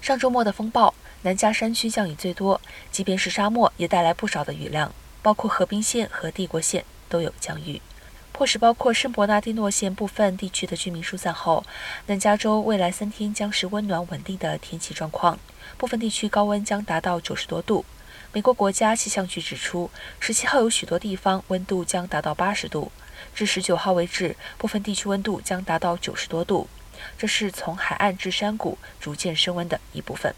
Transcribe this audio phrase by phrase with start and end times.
[0.00, 2.58] 上周末的风暴，南加山区降雨最多，
[2.90, 7.82] 即便是沙漠也带来不少的雨量，包括河滨县和帝国县都有降雨，
[8.32, 11.62] 迫使包括圣伯纳蒂诺县部分地区的居民疏散后，
[12.06, 15.38] 南加州未来三天将是温暖稳定的天气状况，
[15.76, 17.84] 部分地区高温将达到九十多度。
[18.32, 22.90] 美国国家气象局指出，十七号有许多地方温度将达到八十度，
[23.34, 26.68] 至十九号为止，部分地区温度将达到九十多度。
[27.18, 30.34] 这是从海岸至山谷逐渐升温的一部分。